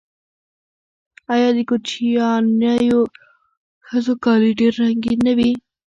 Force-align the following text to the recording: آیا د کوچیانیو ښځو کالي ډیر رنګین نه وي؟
آیا 1.33 1.49
د 1.57 1.59
کوچیانیو 1.69 3.01
ښځو 3.87 4.13
کالي 4.23 4.51
ډیر 4.59 4.73
رنګین 4.81 5.19
نه 5.27 5.33
وي؟ 5.37 5.51